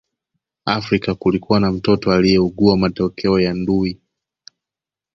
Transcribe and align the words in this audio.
Afrika 0.65 1.15
kulikuwa 1.15 1.59
na 1.59 1.71
mtoto 1.71 2.11
aliyeugua 2.13 2.77
matokeo 2.77 3.39
ya 3.39 3.53
ndui 3.53 3.99